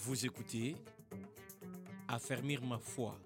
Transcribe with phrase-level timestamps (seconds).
[0.00, 0.76] Vous écoutez
[2.06, 3.18] Affermir ma foi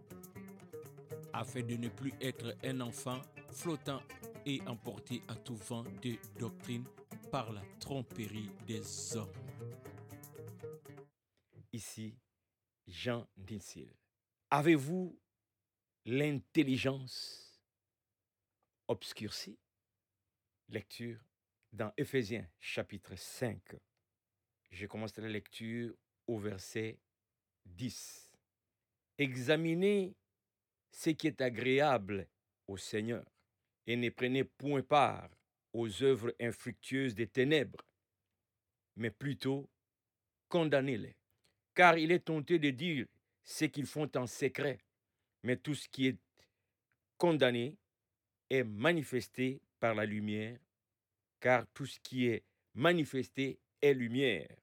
[1.35, 3.21] afin de ne plus être un enfant
[3.51, 4.03] flottant
[4.47, 6.87] et emporté à tout vent de doctrine
[7.31, 9.29] par la tromperie des hommes.
[11.75, 12.17] Ici,
[12.87, 13.93] Jean Dinsil.
[14.49, 15.21] Avez-vous
[16.07, 17.61] l'intelligence
[18.89, 19.59] obscurcie?
[20.71, 21.21] Lecture
[21.71, 23.61] dans Éphésiens chapitre 5.
[24.71, 25.95] Je commence la lecture
[26.27, 26.99] au verset
[27.67, 28.33] 10.
[29.19, 30.15] Examinez
[30.91, 32.29] ce qui est agréable
[32.67, 33.25] au Seigneur
[33.87, 35.31] et ne prenez point part
[35.73, 37.85] aux œuvres infructueuses des ténèbres,
[38.97, 39.69] mais plutôt
[40.49, 41.17] condamnez-les.
[41.75, 43.07] Car il est tenté de dire
[43.45, 44.79] ce qu'ils font en secret,
[45.43, 46.19] mais tout ce qui est
[47.17, 47.77] condamné
[48.51, 50.59] est manifesté par la lumière,
[51.41, 52.45] car tout ce qui est
[52.75, 54.62] manifesté est lumière.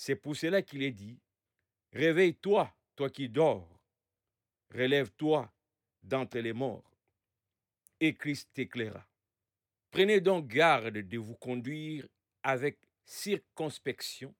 [0.00, 1.18] C'est pour cela qu'il est dit,
[1.92, 3.68] Réveille-toi, toi qui dors,
[4.72, 5.52] relève-toi
[6.04, 6.88] d'entre les morts,
[7.98, 9.04] et Christ t'éclaira.
[9.90, 12.06] Prenez donc garde de vous conduire
[12.44, 14.32] avec circonspection,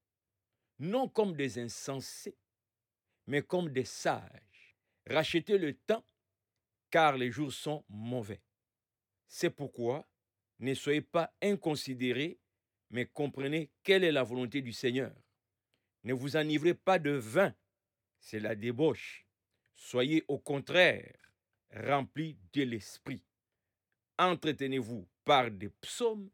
[0.78, 2.38] non comme des insensés,
[3.27, 4.77] mais comme des sages.
[5.08, 6.04] Rachetez le temps,
[6.88, 8.42] car les jours sont mauvais.
[9.27, 10.08] C'est pourquoi
[10.60, 12.38] ne soyez pas inconsidérés,
[12.91, 15.12] mais comprenez quelle est la volonté du Seigneur.
[16.08, 17.54] Ne vous enivrez pas de vin,
[18.18, 19.26] c'est la débauche.
[19.74, 21.14] Soyez au contraire
[21.70, 23.22] remplis de l'esprit.
[24.16, 26.30] Entretenez-vous par des psaumes,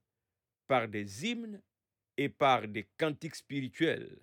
[0.68, 1.60] par des hymnes
[2.16, 4.16] et par des cantiques spirituels,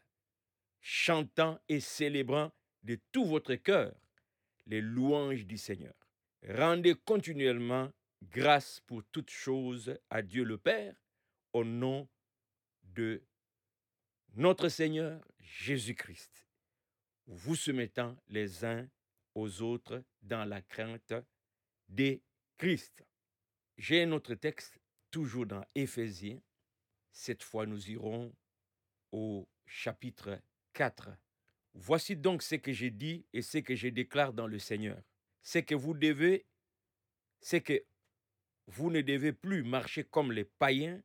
[0.80, 3.94] chantant et célébrant de tout votre cœur
[4.68, 5.96] les louanges du Seigneur.
[6.48, 7.92] Rendez continuellement
[8.24, 10.96] grâce pour toutes choses à Dieu le Père
[11.52, 12.08] au nom
[12.84, 13.22] de
[14.34, 16.46] notre Seigneur Jésus-Christ,
[17.28, 18.88] vous soumettant les uns
[19.36, 21.14] aux autres dans la crainte
[21.88, 22.22] des
[22.58, 23.06] Christ.
[23.78, 24.80] J'ai un autre texte,
[25.10, 26.42] toujours dans Éphésiens.
[27.12, 28.34] Cette fois, nous irons
[29.12, 30.40] au chapitre
[30.74, 31.10] 4.
[31.74, 35.02] Voici donc ce que j'ai dit et ce que je déclare dans le Seigneur.
[35.42, 36.46] C'est que vous devez,
[37.40, 37.84] c'est que
[38.68, 41.02] vous ne devez plus marcher comme les païens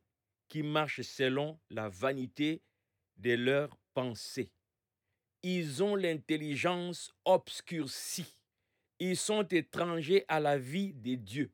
[0.47, 2.61] qui marchent selon la vanité
[3.17, 3.76] de leurs
[5.43, 8.35] Ils ont l'intelligence obscurcie.
[8.99, 11.51] Ils sont étrangers à la vie de Dieu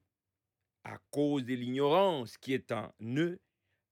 [0.83, 3.39] à cause de l'ignorance qui est en eux,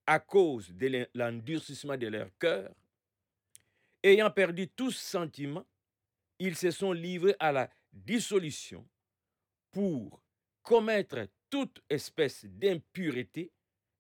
[0.06, 2.74] à cause de l'endurcissement de leur cœur.
[4.04, 5.66] Ayant perdu tout sentiment,
[6.40, 8.88] ils se sont livrés à la dissolution
[9.72, 10.22] pour
[10.64, 13.52] commettre toute espèce d'impureté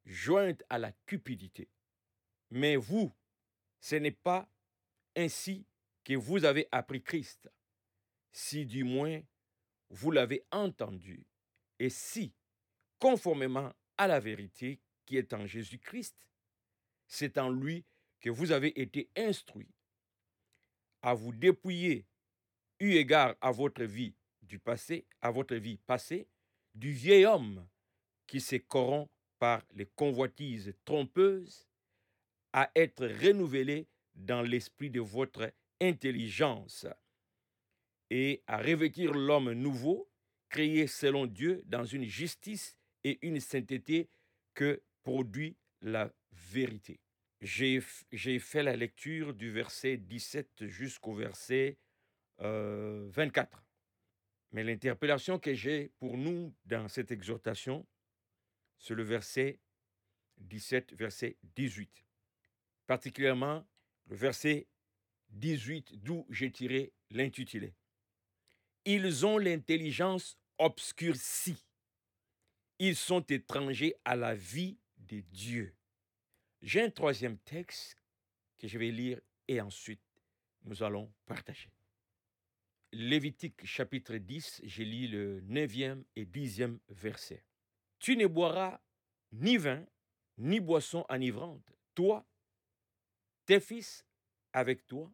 [0.05, 1.69] jointe à la cupidité.
[2.49, 3.13] Mais vous,
[3.81, 4.47] ce n'est pas
[5.15, 5.65] ainsi
[6.05, 7.51] que vous avez appris Christ,
[8.31, 9.21] si du moins
[9.89, 11.25] vous l'avez entendu,
[11.79, 12.33] et si,
[12.99, 16.15] conformément à la vérité qui est en Jésus-Christ,
[17.07, 17.83] c'est en lui
[18.21, 19.73] que vous avez été instruits
[21.01, 22.05] à vous dépouiller,
[22.79, 26.27] eu égard à votre vie du passé, à votre vie passée,
[26.75, 27.67] du vieil homme
[28.27, 31.67] qui se corrompt par les convoitises trompeuses,
[32.53, 36.85] à être renouvelé dans l'esprit de votre intelligence
[38.09, 40.09] et à revêtir l'homme nouveau,
[40.49, 44.09] créé selon Dieu dans une justice et une sainteté
[44.53, 46.99] que produit la vérité.
[47.41, 47.79] J'ai
[48.39, 51.77] fait la lecture du verset 17 jusqu'au verset
[52.37, 53.57] 24.
[53.57, 53.61] Euh,
[54.51, 57.87] Mais l'interpellation que j'ai pour nous dans cette exhortation,
[58.77, 59.59] c'est le verset
[60.37, 62.05] 17, verset 18.
[62.91, 63.65] Particulièrement
[64.07, 64.67] le verset
[65.29, 67.73] 18 d'où j'ai tiré l'intitulé.
[68.83, 71.65] Ils ont l'intelligence obscurcie.
[72.79, 75.73] Ils sont étrangers à la vie de Dieu.
[76.61, 77.95] J'ai un troisième texte
[78.59, 80.03] que je vais lire et ensuite
[80.65, 81.69] nous allons partager.
[82.91, 87.45] Lévitique chapitre 10, j'ai lu le 9e et 10e verset.
[87.99, 88.81] Tu ne boiras
[89.31, 89.85] ni vin,
[90.37, 92.27] ni boisson enivrante, toi,
[93.51, 94.05] tes fils
[94.53, 95.11] avec toi,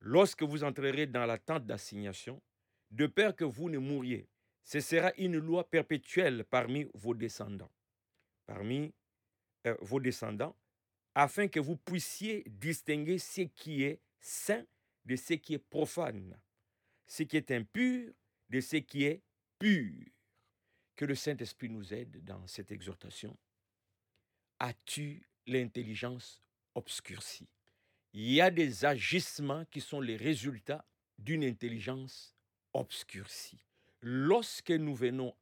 [0.00, 2.42] lorsque vous entrerez dans la tente d'assignation,
[2.90, 4.28] de peur que vous ne mouriez.
[4.62, 7.72] Ce sera une loi perpétuelle parmi vos descendants.
[8.44, 8.92] Parmi
[9.66, 10.54] euh, vos descendants,
[11.14, 14.66] afin que vous puissiez distinguer ce qui est saint
[15.06, 16.38] de ce qui est profane,
[17.06, 18.12] ce qui est impur
[18.50, 19.22] de ce qui est
[19.58, 20.04] pur.
[20.94, 23.34] Que le Saint-Esprit nous aide dans cette exhortation.
[24.58, 26.42] As-tu l'intelligence
[26.74, 27.48] obscurcie?
[28.12, 30.84] Il y a des agissements qui sont les résultats
[31.18, 32.34] d'une intelligence
[32.72, 33.64] obscurcie.
[34.00, 35.34] Lorsque nous venons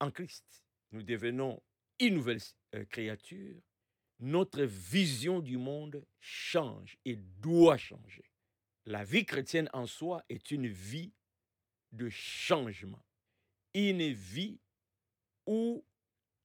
[0.00, 1.62] en Christ, nous devenons
[1.98, 2.40] une nouvelle
[2.74, 3.60] euh, créature,
[4.18, 8.24] notre vision du monde change et doit changer.
[8.86, 11.12] La vie chrétienne en soi est une vie
[11.92, 13.02] de changement,
[13.74, 14.58] une vie
[15.46, 15.84] où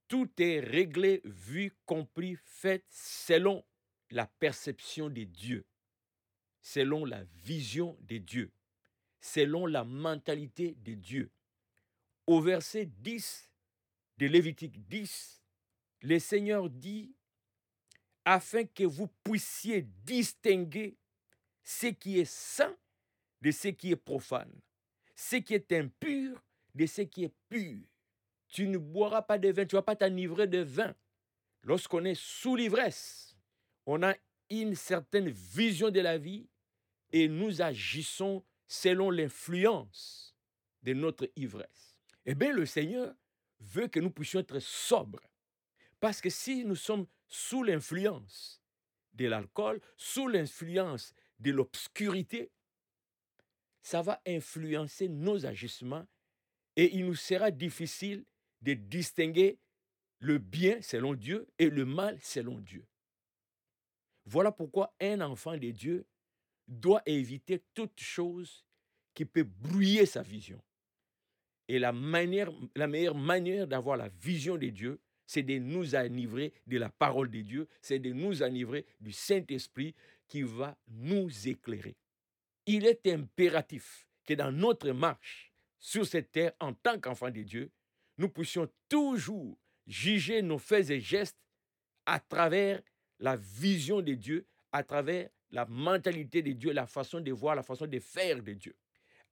[0.07, 3.63] tout est réglé, vu, compris, fait selon
[4.11, 5.65] la perception des dieux,
[6.61, 8.51] selon la vision des dieux,
[9.19, 11.31] selon la mentalité des dieux.
[12.27, 13.51] Au verset 10
[14.17, 15.41] de Lévitique 10,
[16.01, 17.15] le Seigneur dit,
[18.23, 20.97] afin que vous puissiez distinguer
[21.63, 22.75] ce qui est saint
[23.41, 24.51] de ce qui est profane,
[25.15, 26.43] ce qui est impur
[26.73, 27.81] de ce qui est pur.
[28.47, 30.93] Tu ne boiras pas de vin, tu ne vas pas t'enivrer de vin.
[31.63, 33.24] Lorsqu'on est sous l'ivresse,
[33.85, 34.15] on a
[34.49, 36.47] une certaine vision de la vie
[37.11, 40.35] et nous agissons selon l'influence
[40.83, 41.95] de notre ivresse.
[42.25, 43.13] Eh bien, le Seigneur
[43.59, 45.21] veut que nous puissions être sobres.
[45.99, 48.61] Parce que si nous sommes sous l'influence
[49.13, 52.51] de l'alcool, sous l'influence de l'obscurité,
[53.81, 56.05] ça va influencer nos agissements
[56.75, 58.25] et il nous sera difficile
[58.61, 59.59] de distinguer
[60.19, 62.85] le bien selon Dieu et le mal selon Dieu.
[64.25, 66.05] Voilà pourquoi un enfant de Dieu
[66.67, 68.65] doit éviter toute chose
[69.13, 70.61] qui peut brouiller sa vision.
[71.67, 76.77] Et la, la meilleure manière d'avoir la vision de Dieu, c'est de nous enivrer de
[76.77, 79.95] la parole de Dieu, c'est de nous enivrer du Saint-Esprit
[80.27, 81.95] qui va nous éclairer.
[82.65, 87.71] Il est impératif que dans notre marche sur cette terre en tant qu'enfants de Dieu,
[88.17, 89.57] nous puissions toujours
[89.87, 91.37] juger nos faits et gestes
[92.05, 92.81] à travers
[93.19, 97.63] la vision de Dieu, à travers la mentalité de Dieu, la façon de voir, la
[97.63, 98.75] façon de faire de Dieu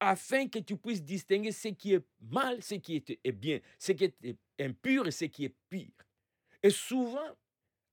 [0.04, 4.06] afin que tu puisses distinguer ce qui est mal, ce qui est bien, ce qui
[4.06, 5.94] est impur et ce qui est pire.
[6.62, 7.30] Et souvent,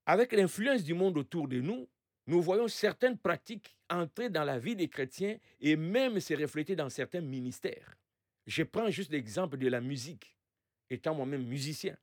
[0.05, 1.87] avec l'influence du monde autour de nous,
[2.27, 6.89] nous voyons certaines pratiques entrer dans la vie des chrétiens et même se refléter dans
[6.89, 7.95] certains ministères.
[8.45, 10.35] Je prends juste l'exemple de la musique,
[10.89, 11.95] étant moi-même musicien.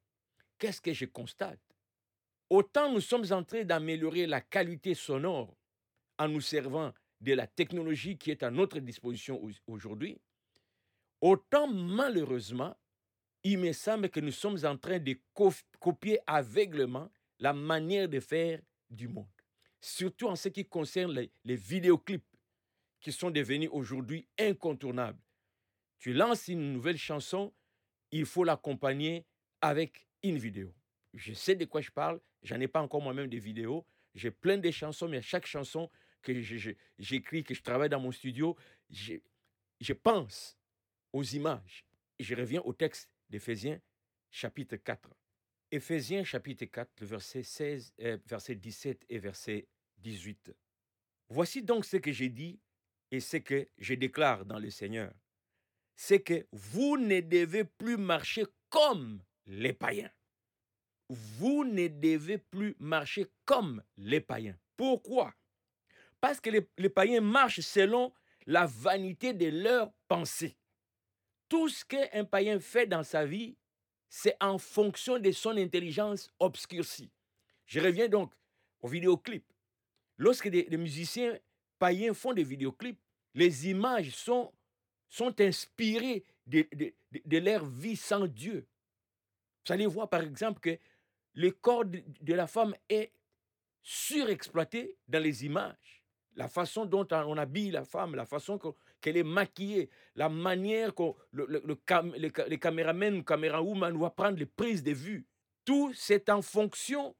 [0.58, 1.60] Qu'est-ce que je constate?
[2.50, 5.54] Autant nous sommes en train d'améliorer la qualité sonore
[6.18, 10.18] en nous servant de la technologie qui est à notre disposition aujourd'hui,
[11.20, 12.74] autant malheureusement,
[13.44, 15.16] il me semble que nous sommes en train de
[15.78, 19.26] copier aveuglement la manière de faire du monde.
[19.80, 22.24] Surtout en ce qui concerne les, les vidéoclips
[23.00, 25.20] qui sont devenus aujourd'hui incontournables.
[25.98, 27.52] Tu lances une nouvelle chanson,
[28.10, 29.26] il faut l'accompagner
[29.60, 30.72] avec une vidéo.
[31.14, 34.58] Je sais de quoi je parle, j'en ai pas encore moi-même des vidéos, j'ai plein
[34.58, 35.90] de chansons, mais à chaque chanson,
[36.22, 36.40] que
[36.98, 38.56] j'écris, que je travaille dans mon studio,
[38.90, 40.58] je, pense
[41.12, 41.86] aux images.
[42.18, 43.80] Je reviens au texte d'Éphésiens
[44.30, 45.08] chapitre 4.
[45.70, 49.68] Éphésiens chapitre 4, verset, 16, euh, verset 17 et verset
[49.98, 50.54] 18.
[51.28, 52.58] Voici donc ce que j'ai dit
[53.10, 55.12] et ce que je déclare dans le Seigneur.
[55.94, 60.10] C'est que vous ne devez plus marcher comme les païens.
[61.08, 64.56] Vous ne devez plus marcher comme les païens.
[64.76, 65.34] Pourquoi?
[66.20, 68.12] Parce que les, païens marchent selon
[68.46, 70.56] la vanité de leurs pensées.
[71.48, 73.56] Tout ce qu'un païen fait dans sa vie,
[74.08, 77.10] c'est en fonction de son intelligence obscurcie.
[77.66, 78.32] Je reviens donc
[78.80, 79.44] au vidéoclip.
[80.16, 81.38] Lorsque des, musiciens
[81.78, 83.00] païens font des vidéoclips,
[83.34, 84.52] les images sont,
[85.38, 86.66] inspirées de,
[87.24, 88.66] de, leur vie sans Dieu.
[89.66, 90.78] Vous allez voir par exemple que
[91.38, 93.12] le corps de, la femme est
[93.80, 96.04] surexploité dans les images
[96.34, 98.60] la façon dont on habille la femme, la façon
[99.00, 101.02] qu'elle est maquillée, la manière que
[101.32, 101.62] le,
[102.48, 105.26] les, caméramens ou camérawoman doivent prendre les prises de vue.
[105.64, 107.16] Tout, c'est en fonction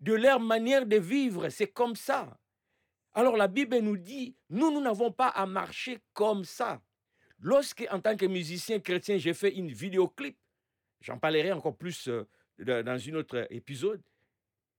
[0.00, 1.48] de leur manière de vivre.
[1.48, 2.38] C'est comme ça.
[3.14, 6.82] Alors la Bible nous dit, nous, nous n'avons pas à marcher comme ça.
[7.38, 10.36] Lorsque, en tant que musicien chrétien, j'ai fait une vidéoclip,
[11.00, 12.28] j'en parlerai encore plus euh,
[12.60, 14.02] dans un autre épisode,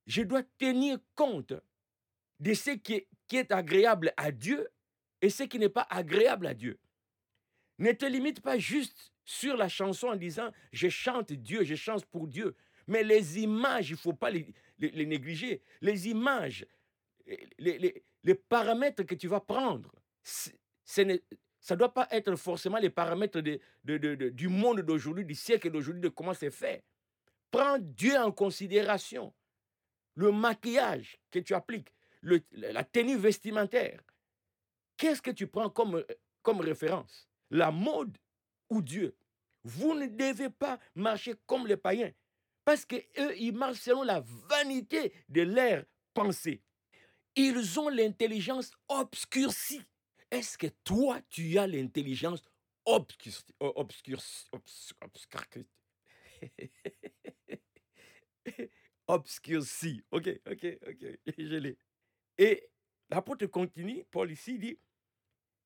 [0.08, 1.54] je dois tenir compte
[2.40, 4.68] de ce qui est, agréable à Dieu
[5.22, 6.78] et ce qui n'est pas agréable à Dieu.
[7.78, 12.06] Ne te limite pas juste sur la chanson en disant je chante Dieu, je chante
[12.06, 12.56] pour Dieu.
[12.88, 15.62] Mais les images, il ne faut pas les, négliger.
[15.82, 16.66] Les images,
[17.58, 19.92] les, paramètres que tu vas prendre,
[20.24, 26.10] ça ne doit pas être forcément les paramètres du monde d'aujourd'hui, du siècle d'aujourd'hui, de
[26.10, 26.84] comment c'est fait.
[27.52, 29.34] Prends Dieu en considération.
[30.16, 31.94] Le maquillage que tu appliques,
[32.52, 34.02] la tenue vestimentaire.
[34.98, 36.04] Qu'est-ce que tu prends comme,
[36.42, 37.28] comme référence?
[37.50, 38.18] La mode
[38.70, 39.16] ou Dieu?
[39.64, 42.12] Vous ne devez pas marcher comme les païens.
[42.64, 46.62] Parce que eux, ils marchent selon la vanité de leur pensée.
[47.36, 49.82] Ils ont l'intelligence obscurcie.
[50.30, 52.44] Est-ce que toi, tu as l'intelligence
[52.86, 54.52] obscurcie obscurcie
[59.12, 60.04] obscurcie.
[60.12, 61.78] Ok, ok, ok, je l'ai.
[62.38, 62.70] Et
[63.10, 64.80] l'apôtre continue, Paul ici dit,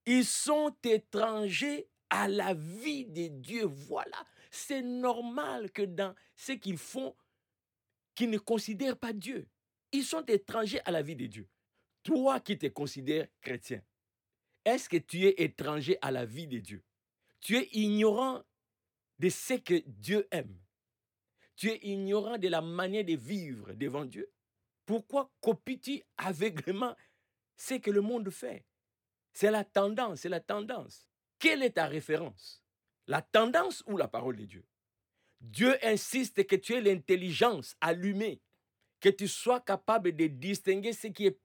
[0.06, 3.66] ils sont étrangers à la vie de Dieu.
[3.66, 7.16] Voilà, c'est normal que dans ce qu'ils font,
[8.14, 9.48] qu'ils ne considèrent pas Dieu.
[9.92, 11.48] Ils sont étrangers à la vie de Dieu.
[12.04, 13.82] Toi qui te considères chrétien,
[14.64, 16.84] est-ce que tu es étranger à la vie de Dieu?
[17.40, 18.44] Tu es ignorant
[19.20, 20.64] de ce que Dieu aime?
[21.56, 24.30] Tu es ignorant de la manière de vivre devant Dieu.
[24.86, 26.96] Pourquoi copies-tu aveuglément
[27.56, 28.66] ce que le monde fait?
[29.34, 31.08] C'est la tendance, c'est la tendance.
[31.40, 32.64] Quelle est ta référence?
[33.08, 34.66] La tendance ou la parole de Dieu?
[35.42, 38.42] Dieu insiste que tu aies l'intelligence allumée,
[39.00, 41.40] que tu sois capable de distinguer ce qui est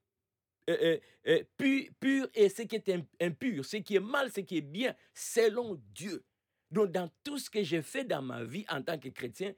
[0.68, 4.40] euh, euh, euh, pur, et ce qui est im- impur, ce qui est mal, ce
[4.40, 6.24] qui est bien, selon Dieu.
[6.70, 9.52] Donc, dans tout ce que j'ai fait dans ma vie en tant que chrétien,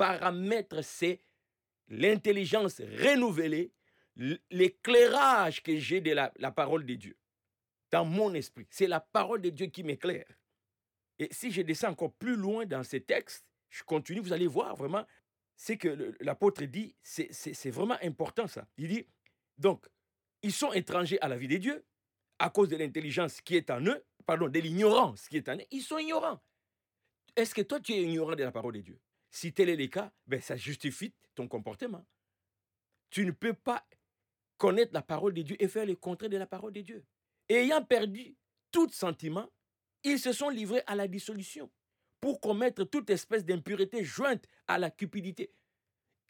[0.00, 1.20] paramètre, c'est
[1.88, 3.70] l'intelligence renouvelée,
[4.50, 7.18] l'éclairage que j'ai de la, parole de Dieu
[7.90, 8.66] dans mon esprit.
[8.70, 10.26] C'est la parole de Dieu qui m'éclaire.
[11.18, 14.74] Et si je descends encore plus loin dans ces textes, je continue, vous allez voir
[14.74, 15.06] vraiment
[15.54, 18.66] ce que l'apôtre dit, c'est vraiment important ça.
[18.78, 19.06] Il dit,
[19.58, 19.86] donc,
[20.42, 21.84] ils sont étrangers à la vie de Dieu
[22.38, 25.66] à cause de l'intelligence qui est en eux, pardon, de l'ignorance qui est en eux.
[25.70, 26.40] Ils sont ignorants.
[27.36, 28.98] Est-ce que toi, tu es ignorant de la parole de Dieu?
[29.30, 32.04] Si tel est le cas, ben, ça justifie ton comportement.
[33.10, 33.86] Tu ne peux pas
[34.58, 37.04] connaître la parole de Dieu et faire le contraire de la parole de Dieu.
[37.48, 38.36] Ayant perdu
[38.70, 39.50] tout sentiment,
[40.04, 41.70] ils se sont livrés à la dissolution
[42.20, 45.52] pour commettre toute espèce d'impureté jointe à la cupidité,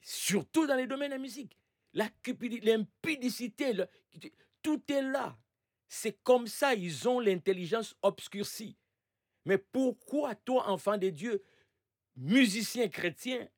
[0.00, 1.56] surtout dans les domaines de la musique.
[1.92, 3.72] La cupidité, l'impudicité,
[4.62, 5.36] tout est là.
[5.88, 8.76] C'est comme ça, ils ont l'intelligence obscurcie.
[9.44, 11.42] Mais pourquoi toi, enfant de Dieu,
[12.16, 13.48] musicien chrétien,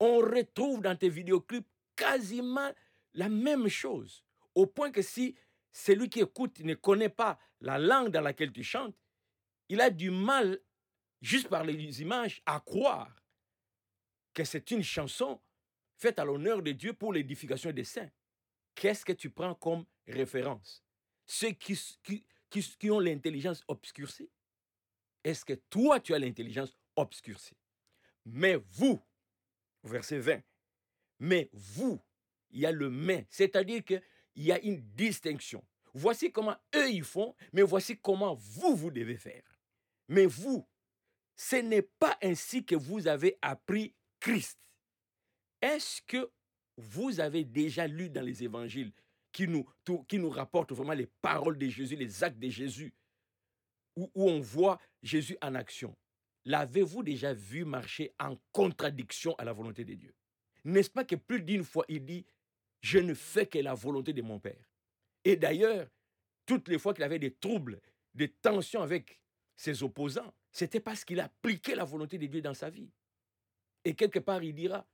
[0.00, 2.72] on retrouve dans tes vidéoclips quasiment
[3.12, 4.24] la même chose.
[4.54, 5.36] Au point que si
[5.72, 8.96] celui qui écoute ne connaît pas la langue dans laquelle tu chantes,
[9.68, 10.60] il a du mal,
[11.20, 13.14] juste par les images, à croire
[14.34, 15.40] que c'est une chanson
[15.96, 18.10] faite à l'honneur de Dieu pour l'édification des saints.
[18.74, 20.84] Qu'est-ce que tu prends comme référence?
[21.24, 24.28] Ceux qui ont l'intelligence obscurcie?
[25.22, 27.56] Est-ce que toi, tu as l'intelligence obscurcie?
[28.24, 29.00] Mais vous,
[29.82, 30.42] verset 20,
[31.20, 32.00] mais vous,
[32.50, 34.02] il y a le mais, c'est-à-dire qu'il
[34.36, 35.64] y a une distinction.
[35.92, 39.42] Voici comment eux ils font, mais voici comment vous, vous devez faire.
[40.08, 40.66] Mais vous,
[41.36, 44.58] ce n'est pas ainsi que vous avez appris Christ.
[45.60, 46.30] Est-ce que
[46.76, 48.92] vous avez déjà lu dans les évangiles
[49.32, 49.66] qui nous,
[50.08, 52.92] qui nous rapportent vraiment les paroles de Jésus, les actes de Jésus,
[53.96, 55.96] où, où on voit Jésus en action?
[56.44, 60.14] L'avez-vous déjà vu marcher en contradiction à la volonté de Dieu?
[60.64, 62.26] N'est-ce pas que plus d'une fois il dit,
[62.80, 64.70] je ne fais que la volonté de mon Père
[65.24, 65.88] Et d'ailleurs,
[66.46, 67.80] toutes les fois qu'il avait des troubles,
[68.14, 69.20] des tensions avec
[69.56, 72.90] ses opposants, c'était parce qu'il appliquait la volonté de Dieu dans sa vie.
[73.84, 74.86] Et quelque part, il dira,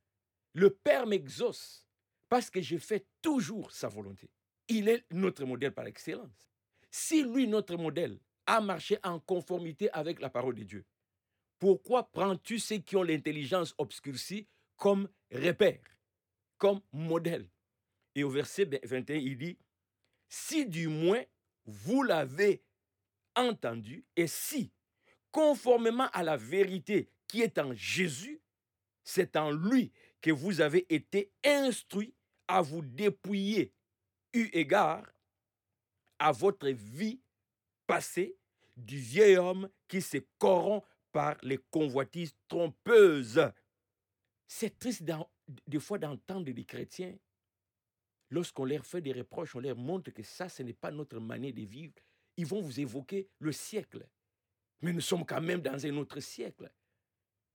[0.52, 1.87] le Père m'exauce
[2.28, 4.30] parce que je fais toujours sa volonté.
[4.69, 6.49] Il est notre modèle par excellence.
[6.90, 10.85] Si lui, notre modèle, a marché en conformité avec la parole de Dieu,
[11.61, 15.83] pourquoi prends-tu ceux qui ont l'intelligence obscurcie comme repère,
[16.57, 17.49] comme modèle
[18.14, 19.59] Et au verset 21, il dit,
[20.29, 21.23] si du moins
[21.67, 22.64] vous l'avez
[23.37, 24.73] entendu, et si,
[25.31, 28.40] conformément à la vérité qui est en Jésus,
[29.05, 32.14] c'est en lui que vous avez été instruits
[32.49, 33.75] à vous dépouiller,
[34.33, 35.05] eu égard
[36.19, 37.21] à votre vie
[37.87, 38.37] passée
[38.76, 43.40] du vieil homme qui se corrompt par les convoitises trompeuses.
[44.47, 45.05] C'est triste
[45.67, 47.17] des fois d'entendre des chrétiens,
[48.31, 51.52] lorsqu'on leur fait des reproches, on leur montre que ça, ce n'est pas notre manière
[51.52, 51.95] de vivre.
[52.37, 54.07] Ils vont vous évoquer le siècle.
[54.83, 56.71] Mais nous sommes quand même dans un autre siècle.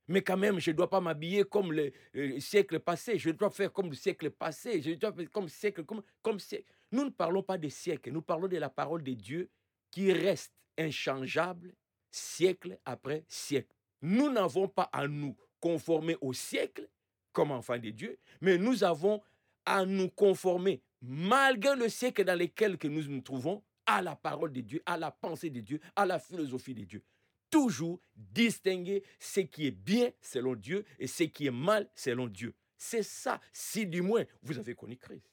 [0.08, 3.18] Mais quand même, je ne dois pas m'habiller comme le, euh, siècle passé.
[3.18, 4.82] Je dois faire comme le siècle passé.
[4.82, 6.72] Je dois faire comme siècle, comme, comme siècle.
[6.92, 8.12] Nous ne parlons pas de siècle.
[8.12, 9.50] Nous parlons de la parole de Dieu
[9.90, 11.74] qui reste inchangeable
[12.16, 13.76] siècle après siècle.
[14.02, 16.88] Nous n'avons pas à nous conformer au siècle
[17.34, 19.22] comme enfants de Dieu, mais nous avons
[19.66, 24.52] à nous conformer malgré le siècle dans lequel que nous nous trouvons, à la parole
[24.52, 27.04] de Dieu, à la pensée de Dieu, à la philosophie de Dieu.
[27.52, 32.56] Toujours distinguer ce qui est bien selon Dieu et ce qui est mal selon Dieu.
[32.78, 35.30] C'est ça, si du moins vous avez connu Christ.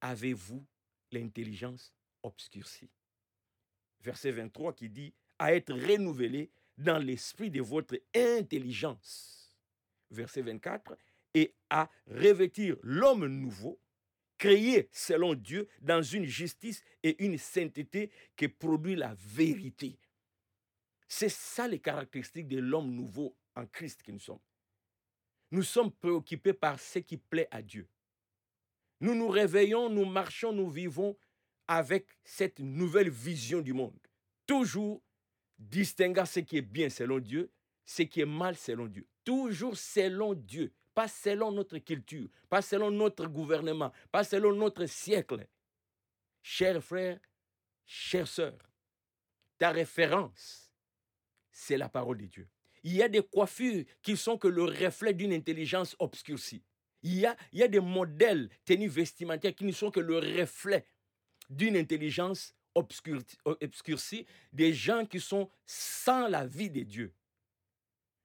[0.00, 0.64] Avez-vous
[1.10, 2.90] l'intelligence obscurcie?
[4.00, 9.58] Verset 23 qui dit, à être renouvelé dans l'esprit de votre intelligence.
[10.08, 10.96] Verset 24,
[11.34, 13.80] et à revêtir l'homme nouveau,
[14.38, 19.98] créé selon Dieu dans une justice et une sainteté qui produit la vérité.
[21.08, 24.38] C'est ça les caractéristiques de l'homme nouveau en Christ que nous sommes.
[25.50, 27.88] Nous sommes préoccupés par ce qui plaît à Dieu.
[29.00, 31.16] Nous nous réveillons, nous marchons, nous vivons
[31.66, 33.98] avec cette nouvelle vision du monde.
[34.46, 35.02] Toujours
[35.70, 37.50] distinguant ce qui est bien selon Dieu,
[37.84, 39.06] ce qui est mal selon Dieu.
[39.24, 45.46] Toujours selon Dieu, pas selon notre culture, pas selon notre gouvernement, pas selon notre siècle.
[46.42, 47.20] Chers frères,
[47.86, 48.58] chères sœurs,
[49.58, 50.72] ta référence,
[51.50, 52.48] c'est la parole de Dieu.
[52.82, 56.64] Il y a des coiffures qui sont que le reflet d'une intelligence obscurcie.
[57.04, 60.18] Il y, a, il y a des modèles tenus vestimentaires qui ne sont que le
[60.18, 60.86] reflet
[61.50, 67.12] d'une intelligence obscurcie, des gens qui sont sans la vie de Dieu.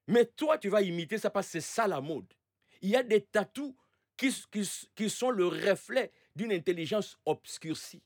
[0.07, 2.31] Mais toi, tu vas imiter ça parce que c'est ça la mode.
[2.81, 3.73] Il y a des tatous
[4.15, 4.33] qui,
[4.95, 8.01] qui, sont le reflet d'une intelligence obscurcie.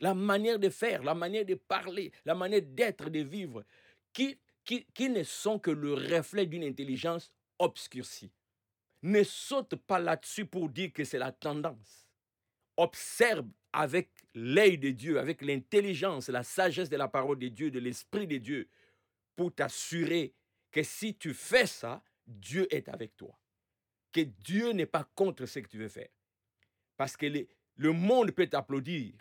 [0.00, 3.64] La manière de faire, la manière de parler, la manière d'être, de vivre,
[4.12, 8.30] qui, qui, qui ne sont que le reflet d'une intelligence obscurcie.
[9.02, 12.08] Ne saute pas là-dessus pour dire que c'est la tendance.
[12.76, 17.78] Observe avec l'œil de Dieu, avec l'intelligence, la sagesse de la parole de Dieu, de
[17.78, 18.68] l'Esprit de Dieu,
[19.36, 20.34] pour t'assurer
[20.70, 23.38] que si tu fais ça, Dieu est avec toi.
[24.12, 26.08] Que Dieu n'est pas contre ce que tu veux faire.
[26.96, 27.26] Parce que
[27.76, 29.14] le monde peut t'applaudir,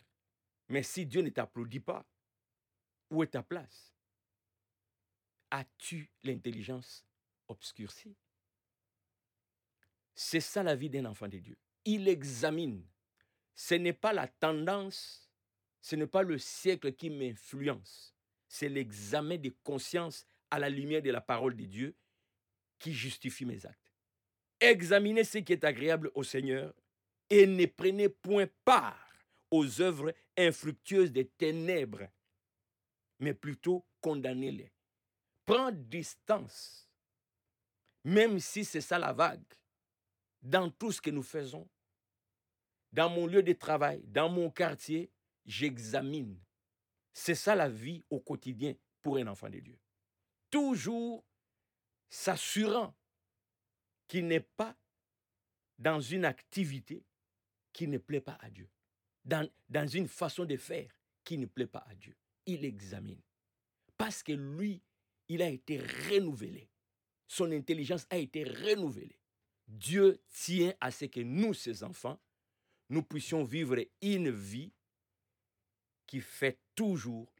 [0.69, 2.05] mais si Dieu ne t'applaudit pas,
[3.09, 3.93] où est ta place?
[5.49, 7.05] As-tu l'intelligence
[7.47, 8.15] obscurcie?
[10.13, 11.57] C'est ça la vie d'un enfant de Dieu.
[11.85, 12.83] Il examine
[13.57, 15.27] ce n'est pas la tendance,
[15.81, 18.15] ce n'est pas le siècle qui m'influence,
[18.47, 21.95] c'est l'examen de conscience à la lumière de la parole de Dieu
[22.77, 23.91] qui justifie mes actes.
[24.59, 26.71] Examinez ce qui est agréable au Seigneur
[27.31, 29.11] et ne prenez point part
[29.49, 32.07] aux œuvres infructueuses des ténèbres,
[33.19, 34.71] mais plutôt condamnez-les.
[35.47, 36.87] Prends distance,
[38.03, 39.41] même si c'est ça la vague,
[40.43, 41.67] dans tout ce que nous faisons,
[42.91, 45.11] dans mon lieu de travail, dans mon quartier,
[45.45, 46.37] j'examine.
[47.13, 49.77] C'est ça la vie au quotidien pour un enfant de Dieu.
[50.49, 51.25] Toujours
[52.09, 52.95] s'assurant
[54.07, 54.75] qu'il n'est pas
[55.77, 57.03] dans une activité
[57.73, 58.69] qui ne plaît pas à Dieu,
[59.25, 60.89] dans, dans une façon de faire
[61.23, 62.15] qui ne plaît pas à Dieu.
[62.45, 63.21] Il examine.
[63.97, 64.81] Parce que lui,
[65.27, 66.69] il a été renouvelé.
[67.27, 69.19] Son intelligence a été renouvelée.
[69.67, 72.19] Dieu tient à ce que nous, ses enfants,
[72.89, 74.71] nous puissions vivre une vie
[76.05, 77.31] qui fait toujours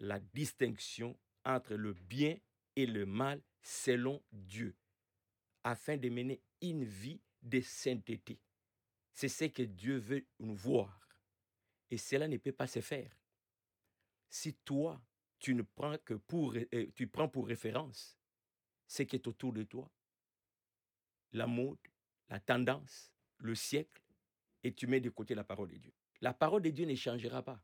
[0.00, 2.36] la distinction entre le bien
[2.74, 4.76] et le mal selon Dieu,
[5.64, 8.40] afin de mener une vie de sainteté.
[9.12, 11.00] C'est ce que Dieu veut nous voir.
[11.90, 13.10] Et cela ne peut pas se faire.
[14.28, 15.00] Si toi,
[15.38, 18.18] tu ne prends que euh, prends pour référence
[18.86, 19.90] ce qui est autour de toi,
[21.32, 21.78] la mode,
[22.28, 24.02] la tendance, le siècle,
[24.66, 25.92] et tu mets de côté la parole de Dieu.
[26.20, 27.60] La parole de Dieu ne changera pas.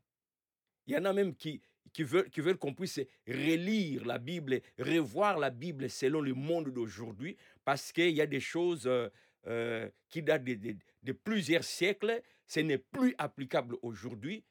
[0.87, 1.61] Il y en a même qui,
[1.91, 7.91] qui veulent, qu'on puisse relire la Bible, revoir la Bible selon le monde d'aujourd'hui, parce
[7.91, 9.09] qu'il y a des choses euh,
[9.47, 14.43] euh, qui datent de, de, plusieurs siècles, ce n'est plus applicable aujourd'hui.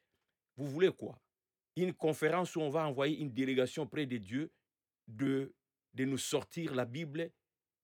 [0.56, 1.20] Vous voulez quoi?
[1.76, 4.50] Une conférence où on va envoyer une délégation près de Dieu
[5.08, 5.54] de,
[5.94, 7.30] de nous sortir la Bible,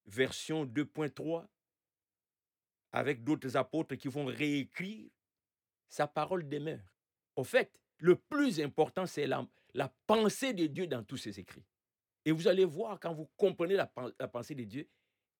[0.05, 1.47] version 2.3,
[2.91, 5.09] avec d'autres apôtres qui vont réécrire,
[5.87, 6.79] sa parole demeure.
[7.35, 11.65] Au fait, le plus important, c'est la, la, pensée de Dieu dans tous ses écrits.
[12.25, 14.87] Et vous allez voir, quand vous comprenez la, pensée de Dieu,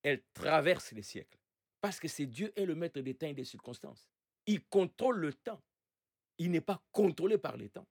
[0.03, 1.38] elle traverse les siècles.
[1.81, 4.09] Parce que c'est Dieu est le maître des temps et des circonstances.
[4.45, 5.62] Il contrôle le temps.
[6.38, 7.88] Il n'est pas contrôlé par les temps.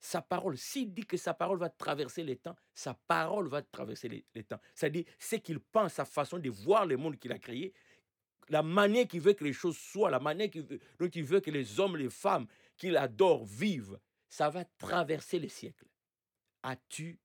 [0.00, 4.08] Sa parole, s'il dit que sa parole va traverser les temps, sa parole va traverser
[4.08, 4.60] les, les temps.
[4.74, 7.72] C'est-à-dire, ce qu'il pense, sa façon de voir le monde qu'il a créé,
[8.48, 10.50] la manière qu'il veut que les choses soient, la manière
[10.98, 15.48] dont il veut que les hommes, les femmes qu'il adore vivent, ça va traverser les
[15.48, 15.88] siècles.
[16.62, 17.18] As-tu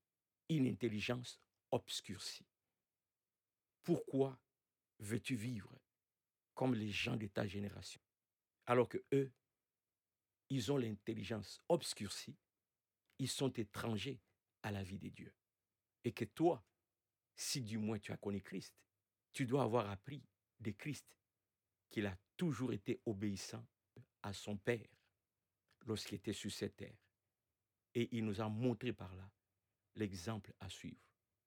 [0.48, 2.46] une intelligence obscurcie?
[3.82, 4.38] Pourquoi
[4.98, 5.72] veux-tu vivre
[6.54, 8.00] comme les gens de ta génération?
[8.66, 9.32] Alors que eux,
[10.50, 12.36] ils ont l'intelligence obscurcie,
[13.18, 14.20] ils sont étrangers
[14.62, 15.32] à la vie de Dieu.
[16.04, 16.64] Et que toi,
[17.34, 18.74] si du moins tu as connu Christ,
[19.32, 20.22] tu dois avoir appris
[20.60, 21.06] de Christ
[21.88, 23.66] qu'il a toujours été obéissant
[24.22, 24.88] à son Père
[25.86, 26.96] lorsqu'il était sur cette terre.
[27.94, 29.28] Et il nous a montré par là
[29.96, 31.00] l'exemple à suivre.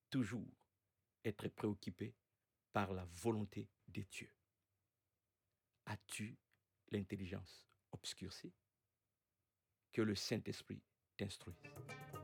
[0.09, 0.47] Toujours
[1.23, 2.13] être préoccupé
[2.71, 4.29] par la volonté de Dieu.
[5.85, 6.37] As-tu
[6.91, 8.53] l'intelligence obscurcie
[9.91, 10.81] Que le Saint-Esprit
[11.17, 11.61] t'instruise?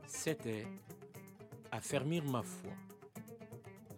[0.06, 0.66] C'était
[1.70, 2.72] affermir ma foi,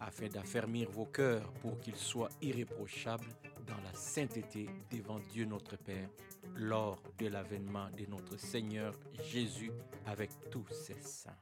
[0.05, 3.29] afin d'affermir vos cœurs pour qu'ils soient irréprochables
[3.65, 6.09] dans la sainteté devant Dieu notre Père
[6.55, 9.71] lors de l'avènement de notre Seigneur Jésus
[10.05, 11.37] avec tous ses saints.